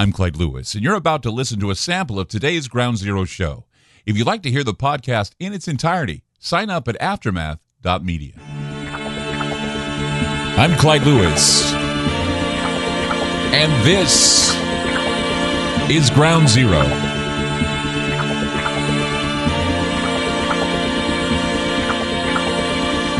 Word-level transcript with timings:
I'm 0.00 0.12
Clyde 0.12 0.36
Lewis, 0.36 0.72
and 0.74 0.82
you're 0.82 0.94
about 0.94 1.22
to 1.24 1.30
listen 1.30 1.60
to 1.60 1.70
a 1.70 1.74
sample 1.74 2.18
of 2.18 2.26
today's 2.26 2.68
Ground 2.68 2.96
Zero 2.96 3.26
show. 3.26 3.66
If 4.06 4.16
you'd 4.16 4.26
like 4.26 4.42
to 4.44 4.50
hear 4.50 4.64
the 4.64 4.72
podcast 4.72 5.32
in 5.38 5.52
its 5.52 5.68
entirety, 5.68 6.24
sign 6.38 6.70
up 6.70 6.88
at 6.88 6.98
aftermath.media. 7.02 8.32
I'm 10.56 10.74
Clyde 10.78 11.02
Lewis, 11.02 11.70
and 13.52 13.70
this 13.86 14.54
is 15.90 16.08
Ground 16.08 16.48
Zero. 16.48 16.80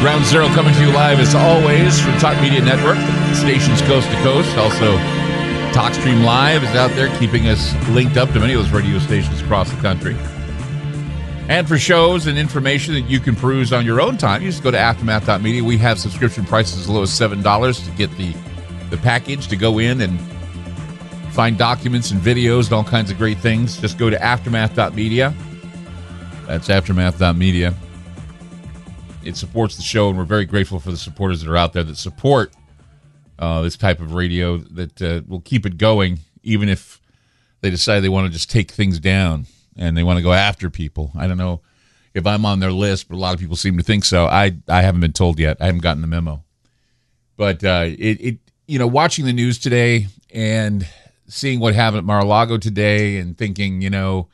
Ground 0.00 0.24
Zero 0.24 0.48
coming 0.54 0.72
to 0.72 0.80
you 0.80 0.92
live 0.92 1.20
as 1.20 1.34
always 1.34 2.00
from 2.00 2.16
Talk 2.16 2.40
Media 2.40 2.62
Network, 2.62 2.96
stations 3.36 3.82
coast 3.82 4.08
to 4.08 4.16
coast. 4.22 4.56
Also, 4.56 5.19
TalkStream 5.72 6.24
Live 6.24 6.62
is 6.64 6.70
out 6.70 6.90
there 6.96 7.16
keeping 7.18 7.48
us 7.48 7.74
linked 7.88 8.16
up 8.16 8.30
to 8.30 8.40
many 8.40 8.54
of 8.54 8.62
those 8.62 8.72
radio 8.72 8.98
stations 8.98 9.40
across 9.40 9.70
the 9.70 9.80
country. 9.80 10.16
And 11.48 11.66
for 11.66 11.78
shows 11.78 12.26
and 12.26 12.38
information 12.38 12.94
that 12.94 13.02
you 13.02 13.20
can 13.20 13.36
peruse 13.36 13.72
on 13.72 13.84
your 13.84 14.00
own 14.00 14.16
time, 14.16 14.42
you 14.42 14.50
just 14.50 14.62
go 14.62 14.70
to 14.70 14.76
aftermath.media. 14.76 15.62
We 15.62 15.78
have 15.78 15.98
subscription 15.98 16.44
prices 16.44 16.80
as 16.80 16.88
low 16.88 17.02
as 17.02 17.10
$7 17.10 17.84
to 17.84 17.90
get 17.96 18.10
the, 18.16 18.34
the 18.90 18.96
package 18.98 19.48
to 19.48 19.56
go 19.56 19.78
in 19.78 20.00
and 20.00 20.20
find 21.32 21.56
documents 21.56 22.10
and 22.10 22.20
videos 22.20 22.64
and 22.64 22.74
all 22.74 22.84
kinds 22.84 23.10
of 23.10 23.18
great 23.18 23.38
things. 23.38 23.80
Just 23.80 23.98
go 23.98 24.10
to 24.10 24.16
aftermath.media. 24.16 25.34
That's 26.46 26.68
aftermath.media 26.68 27.74
it 29.22 29.36
supports 29.36 29.76
the 29.76 29.82
show, 29.82 30.08
and 30.08 30.18
we're 30.18 30.24
very 30.24 30.44
grateful 30.44 30.80
for 30.80 30.90
the 30.90 30.96
supporters 30.96 31.42
that 31.42 31.50
are 31.50 31.56
out 31.56 31.72
there 31.72 31.82
that 31.84 31.96
support 31.96 32.54
uh, 33.40 33.62
this 33.62 33.76
type 33.76 34.00
of 34.00 34.14
radio 34.14 34.58
that 34.58 35.02
uh, 35.02 35.22
will 35.26 35.40
keep 35.40 35.66
it 35.66 35.78
going, 35.78 36.20
even 36.42 36.68
if 36.68 37.00
they 37.62 37.70
decide 37.70 38.00
they 38.00 38.08
want 38.08 38.26
to 38.26 38.32
just 38.32 38.50
take 38.50 38.70
things 38.70 39.00
down 39.00 39.46
and 39.76 39.96
they 39.96 40.02
want 40.02 40.18
to 40.18 40.22
go 40.22 40.32
after 40.32 40.70
people. 40.70 41.10
I 41.16 41.26
don't 41.26 41.38
know 41.38 41.62
if 42.14 42.26
I'm 42.26 42.44
on 42.44 42.60
their 42.60 42.70
list, 42.70 43.08
but 43.08 43.16
a 43.16 43.18
lot 43.18 43.34
of 43.34 43.40
people 43.40 43.56
seem 43.56 43.76
to 43.78 43.82
think 43.82 44.04
so. 44.04 44.26
I 44.26 44.52
I 44.68 44.82
haven't 44.82 45.00
been 45.00 45.12
told 45.12 45.38
yet. 45.38 45.56
I 45.60 45.66
haven't 45.66 45.82
gotten 45.82 46.02
the 46.02 46.06
memo. 46.06 46.44
But 47.36 47.64
uh, 47.64 47.86
it 47.86 48.20
it 48.20 48.38
you 48.68 48.78
know 48.78 48.86
watching 48.86 49.24
the 49.24 49.32
news 49.32 49.58
today 49.58 50.06
and 50.32 50.86
seeing 51.26 51.60
what 51.60 51.74
happened 51.74 51.98
at 51.98 52.04
Mar-a-Lago 52.04 52.58
today 52.58 53.16
and 53.16 53.38
thinking 53.38 53.80
you 53.80 53.90
know 53.90 54.28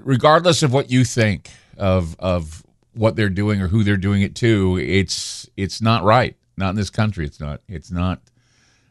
regardless 0.00 0.62
of 0.62 0.72
what 0.72 0.90
you 0.90 1.04
think 1.04 1.50
of 1.76 2.14
of 2.20 2.64
what 2.92 3.16
they're 3.16 3.28
doing 3.28 3.60
or 3.60 3.68
who 3.68 3.82
they're 3.82 3.96
doing 3.96 4.22
it 4.22 4.36
to, 4.36 4.78
it's 4.78 5.48
it's 5.56 5.80
not 5.80 6.04
right. 6.04 6.36
Not 6.56 6.70
in 6.70 6.76
this 6.76 6.90
country. 6.90 7.24
It's 7.26 7.40
not. 7.40 7.60
It's 7.68 7.90
not 7.90 8.20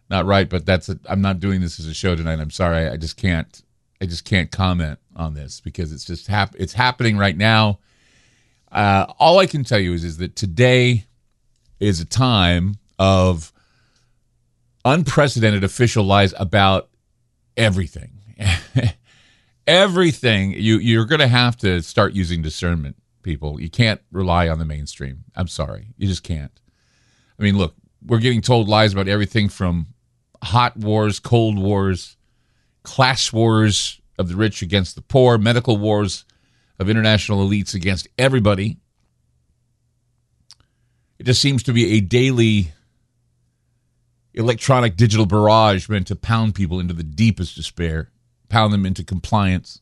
not 0.09 0.25
right. 0.25 0.49
But 0.49 0.65
that's. 0.65 0.89
i 0.89 0.95
am 1.07 1.21
not 1.21 1.39
doing 1.39 1.61
this 1.61 1.79
as 1.79 1.87
a 1.87 1.93
show 1.93 2.15
tonight. 2.15 2.39
I'm 2.39 2.51
sorry. 2.51 2.87
I, 2.87 2.93
I 2.93 2.97
just 2.97 3.17
can't. 3.17 3.61
I 4.01 4.05
just 4.05 4.25
can't 4.25 4.51
comment 4.51 4.99
on 5.15 5.33
this 5.33 5.61
because 5.61 5.93
it's 5.93 6.05
just 6.05 6.27
hap- 6.27 6.55
It's 6.57 6.73
happening 6.73 7.17
right 7.17 7.37
now. 7.37 7.79
Uh, 8.71 9.05
all 9.19 9.39
I 9.39 9.45
can 9.45 9.63
tell 9.63 9.79
you 9.79 9.93
is 9.93 10.03
is 10.03 10.17
that 10.17 10.35
today 10.35 11.05
is 11.79 11.99
a 11.99 12.05
time 12.05 12.75
of 12.99 13.53
unprecedented 14.83 15.63
official 15.63 16.03
lies 16.03 16.33
about 16.37 16.89
everything. 17.55 18.11
everything 19.67 20.51
you 20.51 20.77
you're 20.77 21.05
going 21.05 21.19
to 21.19 21.27
have 21.27 21.55
to 21.57 21.81
start 21.81 22.13
using 22.13 22.41
discernment 22.41 22.95
people. 23.21 23.61
You 23.61 23.69
can't 23.69 24.01
rely 24.11 24.49
on 24.49 24.59
the 24.59 24.65
mainstream. 24.65 25.23
I'm 25.35 25.47
sorry. 25.47 25.93
You 25.97 26.07
just 26.07 26.23
can't. 26.23 26.59
I 27.39 27.43
mean, 27.43 27.57
look, 27.57 27.75
we're 28.05 28.19
getting 28.19 28.41
told 28.41 28.67
lies 28.67 28.93
about 28.93 29.07
everything 29.07 29.49
from 29.49 29.87
hot 30.43 30.77
wars, 30.77 31.19
cold 31.19 31.57
wars, 31.57 32.17
class 32.83 33.31
wars 33.31 34.01
of 34.17 34.29
the 34.29 34.35
rich 34.35 34.61
against 34.61 34.95
the 34.95 35.01
poor, 35.01 35.37
medical 35.37 35.77
wars 35.77 36.25
of 36.79 36.89
international 36.89 37.47
elites 37.47 37.73
against 37.73 38.07
everybody. 38.17 38.77
It 41.17 41.25
just 41.25 41.41
seems 41.41 41.63
to 41.63 41.73
be 41.73 41.93
a 41.93 42.01
daily 42.01 42.73
electronic 44.33 44.95
digital 44.95 45.25
barrage 45.25 45.87
meant 45.87 46.07
to 46.07 46.15
pound 46.15 46.55
people 46.55 46.79
into 46.79 46.93
the 46.93 47.03
deepest 47.03 47.55
despair, 47.55 48.11
pound 48.49 48.73
them 48.73 48.85
into 48.85 49.03
compliance. 49.03 49.81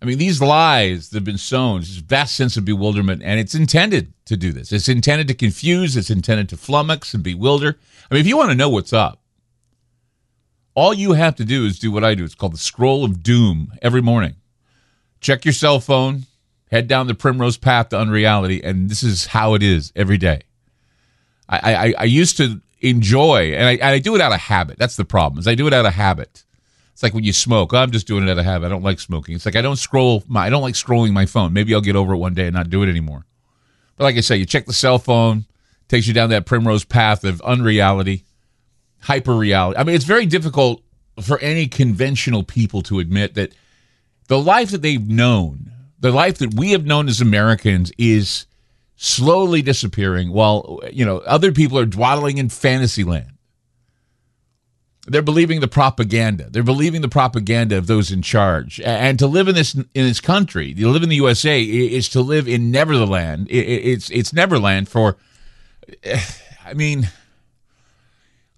I 0.00 0.04
mean, 0.04 0.18
these 0.18 0.42
lies 0.42 1.08
that 1.08 1.16
have 1.16 1.24
been 1.24 1.38
sown, 1.38 1.80
this 1.80 1.96
vast 1.96 2.36
sense 2.36 2.56
of 2.56 2.64
bewilderment, 2.64 3.22
and 3.22 3.40
it's 3.40 3.54
intended 3.54 4.12
to 4.26 4.36
do 4.36 4.52
this. 4.52 4.70
It's 4.70 4.88
intended 4.88 5.26
to 5.28 5.34
confuse, 5.34 5.96
it's 5.96 6.10
intended 6.10 6.48
to 6.50 6.56
flummox 6.56 7.14
and 7.14 7.22
bewilder. 7.22 7.78
I 8.10 8.14
mean, 8.14 8.20
if 8.20 8.26
you 8.26 8.36
want 8.36 8.50
to 8.50 8.56
know 8.56 8.68
what's 8.68 8.92
up, 8.92 9.22
all 10.74 10.92
you 10.92 11.14
have 11.14 11.34
to 11.36 11.44
do 11.44 11.64
is 11.64 11.78
do 11.78 11.90
what 11.90 12.04
I 12.04 12.14
do. 12.14 12.24
It's 12.24 12.34
called 12.34 12.52
the 12.52 12.58
scroll 12.58 13.04
of 13.04 13.22
doom 13.22 13.72
every 13.80 14.02
morning. 14.02 14.34
Check 15.20 15.46
your 15.46 15.54
cell 15.54 15.80
phone, 15.80 16.26
head 16.70 16.86
down 16.86 17.06
the 17.06 17.14
primrose 17.14 17.56
path 17.56 17.88
to 17.88 17.98
unreality, 17.98 18.62
and 18.62 18.90
this 18.90 19.02
is 19.02 19.26
how 19.26 19.54
it 19.54 19.62
is 19.62 19.92
every 19.96 20.18
day. 20.18 20.42
I, 21.48 21.74
I, 21.74 21.94
I 22.00 22.04
used 22.04 22.36
to 22.36 22.60
enjoy, 22.80 23.54
and 23.54 23.82
I, 23.82 23.92
I 23.92 23.98
do 23.98 24.14
it 24.14 24.20
out 24.20 24.32
of 24.32 24.40
habit. 24.40 24.78
That's 24.78 24.96
the 24.96 25.04
problem. 25.04 25.38
Is 25.38 25.48
I 25.48 25.54
do 25.54 25.66
it 25.66 25.72
out 25.72 25.86
of 25.86 25.94
habit. 25.94 26.44
It's 26.96 27.02
like 27.02 27.12
when 27.12 27.24
you 27.24 27.34
smoke. 27.34 27.74
Oh, 27.74 27.76
I'm 27.76 27.90
just 27.90 28.06
doing 28.06 28.26
it 28.26 28.30
out 28.30 28.38
of 28.38 28.46
habit. 28.46 28.64
I 28.64 28.68
don't 28.70 28.82
like 28.82 29.00
smoking. 29.00 29.34
It's 29.34 29.44
like 29.44 29.54
I 29.54 29.60
don't 29.60 29.76
scroll 29.76 30.24
my 30.28 30.46
I 30.46 30.48
don't 30.48 30.62
like 30.62 30.72
scrolling 30.72 31.12
my 31.12 31.26
phone. 31.26 31.52
Maybe 31.52 31.74
I'll 31.74 31.82
get 31.82 31.94
over 31.94 32.14
it 32.14 32.16
one 32.16 32.32
day 32.32 32.46
and 32.46 32.54
not 32.54 32.70
do 32.70 32.82
it 32.82 32.88
anymore. 32.88 33.26
But 33.98 34.04
like 34.04 34.16
I 34.16 34.20
say, 34.20 34.38
you 34.38 34.46
check 34.46 34.64
the 34.64 34.72
cell 34.72 34.98
phone, 34.98 35.44
takes 35.88 36.06
you 36.06 36.14
down 36.14 36.30
that 36.30 36.46
primrose 36.46 36.84
path 36.84 37.22
of 37.24 37.42
unreality, 37.42 38.24
hyper 39.00 39.34
reality. 39.34 39.78
I 39.78 39.84
mean, 39.84 39.94
it's 39.94 40.06
very 40.06 40.24
difficult 40.24 40.80
for 41.20 41.38
any 41.40 41.66
conventional 41.66 42.42
people 42.42 42.80
to 42.84 42.98
admit 42.98 43.34
that 43.34 43.52
the 44.28 44.38
life 44.38 44.70
that 44.70 44.80
they've 44.80 45.06
known, 45.06 45.70
the 46.00 46.12
life 46.12 46.38
that 46.38 46.54
we 46.54 46.70
have 46.70 46.86
known 46.86 47.08
as 47.08 47.20
Americans 47.20 47.92
is 47.98 48.46
slowly 48.96 49.60
disappearing 49.60 50.32
while, 50.32 50.80
you 50.90 51.04
know, 51.04 51.18
other 51.18 51.52
people 51.52 51.78
are 51.78 51.84
dwaddling 51.84 52.38
in 52.38 52.48
fantasy 52.48 53.04
land. 53.04 53.35
They're 55.08 55.22
believing 55.22 55.60
the 55.60 55.68
propaganda. 55.68 56.48
They're 56.50 56.64
believing 56.64 57.00
the 57.00 57.08
propaganda 57.08 57.78
of 57.78 57.86
those 57.86 58.10
in 58.10 58.22
charge. 58.22 58.80
And 58.80 59.18
to 59.20 59.26
live 59.26 59.46
in 59.46 59.54
this 59.54 59.74
in 59.74 59.86
this 59.94 60.20
country, 60.20 60.74
to 60.74 60.88
live 60.88 61.02
in 61.02 61.08
the 61.08 61.16
USA, 61.16 61.62
is 61.62 62.08
to 62.10 62.20
live 62.20 62.48
in 62.48 62.70
Neverland. 62.70 63.46
It's 63.50 64.10
it's 64.10 64.32
Neverland 64.32 64.88
for. 64.88 65.16
I 66.66 66.74
mean, 66.74 67.08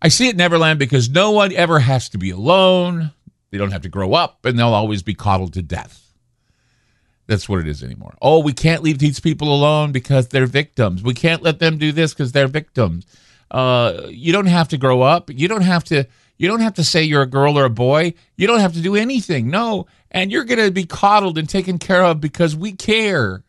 I 0.00 0.08
see 0.08 0.28
it 0.28 0.36
Neverland 0.36 0.78
because 0.78 1.10
no 1.10 1.30
one 1.30 1.52
ever 1.52 1.80
has 1.80 2.08
to 2.10 2.18
be 2.18 2.30
alone. 2.30 3.12
They 3.50 3.58
don't 3.58 3.72
have 3.72 3.82
to 3.82 3.90
grow 3.90 4.14
up, 4.14 4.44
and 4.46 4.58
they'll 4.58 4.68
always 4.68 5.02
be 5.02 5.14
coddled 5.14 5.52
to 5.54 5.62
death. 5.62 6.14
That's 7.26 7.46
what 7.46 7.60
it 7.60 7.68
is 7.68 7.82
anymore. 7.82 8.16
Oh, 8.22 8.38
we 8.38 8.54
can't 8.54 8.82
leave 8.82 8.98
these 8.98 9.20
people 9.20 9.54
alone 9.54 9.92
because 9.92 10.28
they're 10.28 10.46
victims. 10.46 11.02
We 11.02 11.12
can't 11.12 11.42
let 11.42 11.58
them 11.58 11.76
do 11.76 11.92
this 11.92 12.14
because 12.14 12.32
they're 12.32 12.48
victims. 12.48 13.04
Uh, 13.50 14.06
you 14.08 14.32
don't 14.32 14.46
have 14.46 14.68
to 14.68 14.78
grow 14.78 15.02
up. 15.02 15.30
You 15.30 15.48
don't 15.48 15.62
have 15.62 15.84
to 15.84 16.06
you 16.38 16.48
don't 16.48 16.60
have 16.60 16.74
to 16.74 16.84
say 16.84 17.02
you're 17.02 17.22
a 17.22 17.26
girl 17.26 17.58
or 17.58 17.64
a 17.64 17.70
boy. 17.70 18.14
You 18.36 18.46
don't 18.46 18.60
have 18.60 18.74
to 18.74 18.80
do 18.80 18.96
anything. 18.96 19.50
No. 19.50 19.86
And 20.10 20.30
you're 20.32 20.44
going 20.44 20.64
to 20.64 20.70
be 20.70 20.84
coddled 20.84 21.36
and 21.36 21.48
taken 21.48 21.78
care 21.78 22.04
of 22.04 22.20
because 22.20 22.56
we 22.56 22.72
care. 22.72 23.42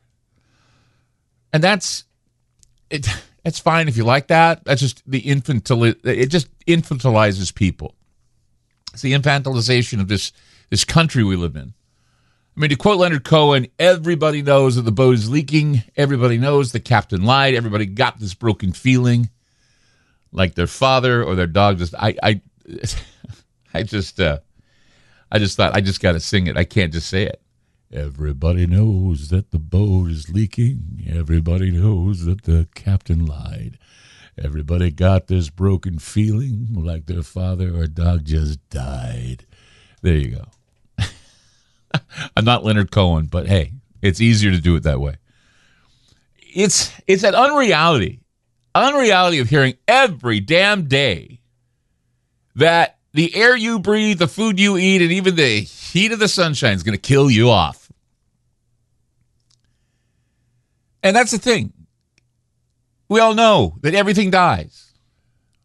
And 1.54 1.64
that's 1.64 2.04
it. 2.90 3.08
That's 3.42 3.58
fine 3.58 3.88
if 3.88 3.96
you 3.96 4.04
like 4.04 4.28
that. 4.28 4.66
That's 4.66 4.82
just 4.82 5.02
the 5.10 5.20
infantile. 5.20 5.86
It 6.04 6.28
just 6.28 6.50
infantilizes 6.68 7.56
people. 7.56 7.96
It's 8.92 9.02
the 9.02 9.14
infantilization 9.14 10.02
of 10.02 10.10
this 10.10 10.34
this 10.70 10.84
country 10.84 11.24
we 11.24 11.38
live 11.38 11.56
in. 11.56 11.74
I 12.56 12.60
mean, 12.60 12.70
to 12.70 12.76
quote 12.76 13.00
Leonard 13.00 13.24
Cohen, 13.24 13.68
everybody 13.80 14.42
knows 14.42 14.76
that 14.76 14.82
the 14.82 14.92
boat 14.92 15.16
is 15.16 15.30
leaking. 15.30 15.84
Everybody 15.96 16.38
knows 16.38 16.74
the 16.74 16.82
captain 16.82 17.24
lied. 17.24 17.56
Everybody 17.56 17.86
got 17.86 18.20
this 18.20 18.34
broken 18.34 18.74
feeling, 18.74 19.30
like 20.34 20.56
their 20.56 20.68
father 20.68 21.24
or 21.24 21.36
their 21.36 21.48
dog. 21.48 21.78
Just 21.78 21.96
I 21.96 22.16
I 22.22 22.42
I 23.74 23.84
just 23.84 24.20
uh, 24.20 24.40
I 25.32 25.40
just 25.40 25.58
thought 25.58 25.76
I 25.76 25.82
just 25.82 26.02
got 26.02 26.14
to 26.14 26.20
sing 26.20 26.48
it. 26.48 26.58
I 26.58 26.64
can't 26.64 26.94
just 26.94 27.10
say 27.10 27.24
it. 27.24 27.42
Everybody 27.92 28.68
knows 28.68 29.30
that 29.30 29.52
the 29.52 29.60
boat 29.60 30.12
is 30.12 30.30
leaking. 30.30 31.04
Everybody 31.12 31.72
knows 31.72 32.26
that 32.26 32.44
the 32.44 32.68
captain 32.76 33.26
lied. 33.26 33.80
Everybody 34.38 34.92
got 34.92 35.28
this 35.28 35.50
broken 35.50 35.98
feeling 36.00 36.68
like 36.72 37.08
their 37.08 37.24
father 37.24 37.76
or 37.76 37.88
dog 37.88 38.26
just 38.26 38.68
died. 38.70 39.46
There 40.02 40.16
you 40.16 40.38
go. 40.38 41.06
I'm 42.38 42.46
not 42.46 42.64
Leonard 42.64 42.92
Cohen, 42.92 43.26
but 43.26 43.48
hey, 43.48 43.74
it's 44.02 44.22
easier 44.22 44.52
to 44.52 44.62
do 44.62 44.76
it 44.76 44.84
that 44.84 45.00
way. 45.00 45.16
It's 46.38 46.92
it's 47.08 47.24
an 47.24 47.36
unreality, 47.36 48.22
unreality 48.74 49.40
of 49.40 49.50
hearing 49.50 49.76
every 49.88 50.40
damn 50.40 50.88
day 50.88 51.40
that 52.56 52.98
the 53.14 53.36
air 53.36 53.56
you 53.56 53.80
breathe, 53.80 54.20
the 54.20 54.28
food 54.28 54.60
you 54.60 54.78
eat, 54.78 55.02
and 55.02 55.12
even 55.12 55.36
the 55.36 55.62
heat 55.62 56.12
of 56.12 56.20
the 56.20 56.28
sunshine 56.28 56.74
is 56.74 56.84
going 56.84 56.98
to 56.98 57.02
kill 57.02 57.30
you 57.30 57.50
off. 57.50 57.92
And 61.02 61.16
that's 61.16 61.32
the 61.32 61.38
thing. 61.38 61.74
We 63.08 63.20
all 63.20 63.34
know 63.34 63.78
that 63.82 63.96
everything 63.96 64.30
dies. 64.30 64.94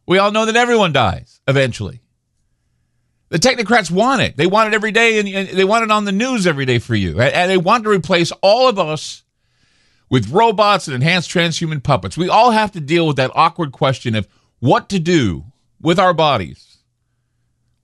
We 0.07 0.19
all 0.19 0.31
know 0.31 0.47
that 0.47 0.57
everyone 0.57 0.93
dies 0.93 1.41
eventually. 1.47 2.01
The 3.29 3.39
technocrats 3.39 3.91
want 3.91 4.23
it. 4.23 4.37
They 4.37 4.47
want 4.47 4.73
it 4.73 4.77
every 4.77 4.93
day, 4.93 5.19
and, 5.19 5.49
they 5.49 5.65
want 5.65 5.85
it 5.85 5.91
on 5.91 6.05
the 6.05 6.13
news 6.13 6.47
every 6.47 6.67
day 6.67 6.79
for 6.79 6.95
you. 6.95 7.21
And 7.21 7.51
they 7.51 7.57
want 7.57 7.85
to 7.85 7.91
replace 7.91 8.33
all 8.43 8.69
of 8.69 8.79
us 8.79 9.23
with 10.09 10.31
robots 10.31 10.87
and 10.87 10.95
enhanced 10.95 11.31
transhuman 11.31 11.83
puppets. 11.83 12.17
We 12.17 12.29
all 12.29 12.53
have 12.53 12.73
to 12.73 12.81
deal 12.81 13.07
with 13.07 13.17
that 13.17 13.33
awkward 13.35 13.73
question 13.73 14.15
of 14.15 14.29
what 14.61 14.89
to 14.91 14.99
do 14.99 15.45
with 15.85 16.01
our 16.01 16.15
bodies 16.15 16.79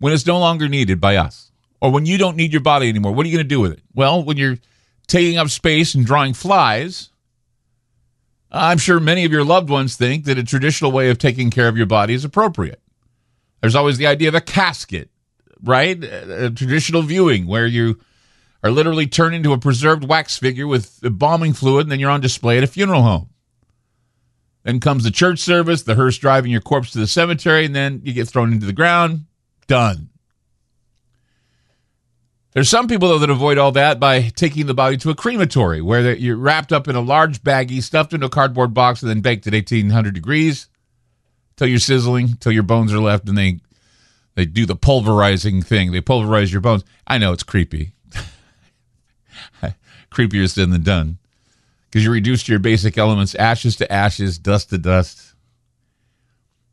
when 0.01 0.13
it's 0.13 0.27
no 0.27 0.39
longer 0.39 0.69
needed 0.69 1.01
by 1.01 1.17
us, 1.17 1.53
or 1.81 1.93
when 1.93 2.07
you 2.07 2.19
don't 2.19 2.37
need 2.37 2.53
your 2.53 2.63
body 2.63 2.89
anymore. 2.89 3.13
What 3.13 3.25
are 3.25 3.29
you 3.29 3.37
going 3.37 3.45
to 3.45 3.55
do 3.55 3.61
with 3.61 3.73
it? 3.73 3.83
Well, 3.95 4.25
when 4.25 4.39
you're 4.39 4.59
taking 5.07 5.39
up 5.39 5.49
space 5.49 5.95
and 5.95 6.07
drawing 6.07 6.35
flies, 6.35 7.11
I'm 8.51 8.79
sure 8.79 8.99
many 8.99 9.25
of 9.25 9.33
your 9.33 9.45
loved 9.45 9.71
ones 9.71 9.97
think 9.97 10.25
that 10.25 10.39
a 10.39 10.43
traditional 10.43 10.91
way 10.91 11.11
of 11.11 11.19
taking 11.19 11.51
care 11.51 11.69
of 11.69 11.77
your 11.77 11.87
body 11.87 12.15
is 12.15 12.25
appropriate. 12.25 12.81
There's 13.61 13.77
always 13.77 13.99
the 13.99 14.07
idea 14.07 14.29
of 14.29 14.35
a 14.35 14.41
casket, 14.41 15.11
right? 15.63 16.03
A 16.03 16.51
traditional 16.51 17.03
viewing 17.03 17.47
where 17.47 17.67
you 17.67 18.01
are 18.63 18.71
literally 18.71 19.07
turned 19.07 19.35
into 19.35 19.53
a 19.53 19.59
preserved 19.59 20.05
wax 20.05 20.39
figure 20.39 20.67
with 20.67 21.03
embalming 21.05 21.53
fluid, 21.53 21.83
and 21.83 21.93
then 21.93 22.01
you're 22.01 22.11
on 22.11 22.21
display 22.21 22.59
at 22.59 22.65
a 22.65 22.67
funeral 22.67 23.03
home. 23.03 23.30
Then 24.63 24.81
comes 24.81 25.05
the 25.05 25.11
church 25.11 25.39
service, 25.39 25.83
the 25.83 25.95
hearse 25.95 26.19
driving 26.19 26.51
your 26.51 26.61
corpse 26.61 26.91
to 26.93 26.99
the 26.99 27.07
cemetery, 27.07 27.65
and 27.65 27.75
then 27.75 28.03
you 28.05 28.13
get 28.13 28.29
thrown 28.29 28.53
into 28.53 28.67
the 28.67 28.73
ground. 28.73 29.25
Done. 29.67 30.11
There's 32.53 32.69
some 32.69 32.89
people, 32.89 33.09
though, 33.09 33.21
that 33.21 33.31
avoid 33.31 33.59
all 33.59 33.73
that 33.73 34.01
by 34.01 34.23
taking 34.23 34.67
the 34.67 34.75
body 34.75 34.97
to 34.99 35.11
a 35.11 35.15
crematory 35.15 35.81
where 35.81 36.15
you're 36.15 36.37
wrapped 36.37 36.73
up 36.73 36.89
in 36.89 36.97
a 36.97 37.01
large 37.01 37.43
baggie, 37.43 37.83
stuffed 37.83 38.13
into 38.13 38.27
a 38.27 38.31
cardboard 38.31 38.75
box, 38.75 39.03
and 39.03 39.09
then 39.09 39.21
baked 39.21 39.47
at 39.47 39.53
1800 39.53 40.13
degrees 40.13 40.69
till 41.57 41.69
you're 41.69 41.79
sizzling, 41.79 42.37
till 42.41 42.53
your 42.53 42.65
bones 42.65 42.93
are 42.93 42.99
left, 42.99 43.29
and 43.29 43.39
they 43.39 43.61
they 44.35 44.47
do 44.47 44.67
the 44.67 44.77
pulverizing 44.77 45.63
thing. 45.63 45.93
They 45.93 46.01
pulverize 46.01 46.51
your 46.53 46.61
bones. 46.61 46.85
I 47.07 47.19
know 47.19 47.33
it's 47.33 47.43
creepy. 47.43 47.93
Creepier 50.11 50.51
said 50.51 50.71
than 50.71 50.83
done. 50.83 51.19
Because 51.91 52.05
you 52.05 52.13
reduce 52.13 52.49
your 52.49 52.61
basic 52.61 52.97
elements, 52.97 53.35
ashes 53.35 53.77
to 53.77 53.93
ashes, 53.93 54.39
dust 54.39 54.71
to 54.71 54.79
dust. 54.79 55.35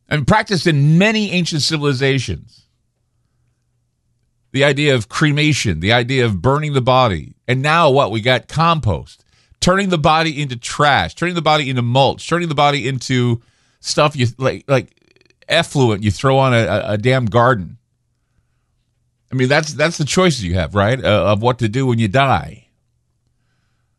And 0.07 0.27
practiced 0.27 0.67
in 0.67 0.97
many 0.97 1.31
ancient 1.31 1.63
civilizations 1.63 2.67
the 4.51 4.63
idea 4.63 4.95
of 4.95 5.09
cremation, 5.09 5.79
the 5.79 5.93
idea 5.93 6.25
of 6.25 6.41
burning 6.41 6.73
the 6.73 6.81
body. 6.81 7.35
And 7.47 7.61
now 7.61 7.89
what? 7.89 8.11
We 8.11 8.21
got 8.21 8.47
compost, 8.47 9.23
turning 9.59 9.89
the 9.89 9.97
body 9.97 10.41
into 10.41 10.55
trash, 10.55 11.15
turning 11.15 11.35
the 11.35 11.41
body 11.41 11.69
into 11.69 11.81
mulch, 11.81 12.27
turning 12.27 12.49
the 12.49 12.55
body 12.55 12.87
into 12.87 13.41
stuff 13.79 14.15
you 14.15 14.27
like 14.37 14.65
like 14.67 14.93
effluent 15.47 16.03
you 16.03 16.11
throw 16.11 16.37
on 16.37 16.53
a, 16.53 16.83
a 16.85 16.97
damn 16.97 17.25
garden. 17.25 17.77
I 19.31 19.35
mean, 19.35 19.49
that's 19.49 19.73
that's 19.73 19.97
the 19.97 20.05
choices 20.05 20.43
you 20.43 20.55
have, 20.55 20.73
right? 20.73 21.03
Uh, 21.03 21.31
of 21.31 21.41
what 21.41 21.59
to 21.59 21.69
do 21.69 21.85
when 21.85 21.99
you 21.99 22.07
die. 22.07 22.66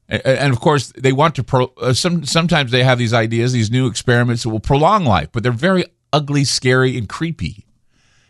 And, 0.09 0.53
of 0.53 0.61
course, 0.61 0.91
they 0.97 1.13
want 1.13 1.35
to. 1.35 1.45
Pro, 1.45 1.73
uh, 1.77 1.93
some 1.93 2.25
sometimes 2.25 2.71
they 2.71 2.83
have 2.83 2.99
these 2.99 3.13
ideas, 3.13 3.53
these 3.53 3.71
new 3.71 3.87
experiments 3.87 4.43
that 4.43 4.49
will 4.49 4.61
prolong 4.61 5.05
life, 5.05 5.29
but 5.33 5.43
they're 5.43 5.53
very 5.53 5.85
ugly, 6.13 6.45
scary, 6.45 6.97
and 6.97 7.09
creepy. 7.09 7.67